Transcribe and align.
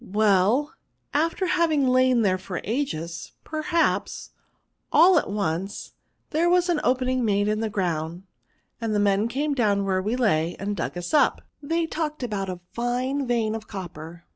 "Well, 0.23 0.73
after 1.13 1.45
having 1.45 1.87
lain 1.87 2.23
there 2.23 2.39
for 2.39 2.59
ages, 2.63 3.33
perhaps, 3.43 4.31
all 4.91 5.19
at 5.19 5.29
once 5.29 5.93
liiere 6.31 6.49
was 6.49 6.69
an 6.69 6.79
opening 6.83 7.23
made 7.23 7.47
in 7.47 7.59
the 7.59 7.69
ground, 7.69 8.23
and 8.81 8.93
men 9.03 9.27
came 9.27 9.53
down 9.53 9.85
where 9.85 10.01
we 10.01 10.15
lay, 10.15 10.55
and 10.57 10.75
dug 10.75 10.97
us 10.97 11.13
up; 11.13 11.43
they 11.61 11.85
talked 11.85 12.23
about 12.23 12.49
a 12.49 12.61
fine 12.73 13.27
vein 13.27 13.53
of 13.53 13.67
copper. 13.67 14.23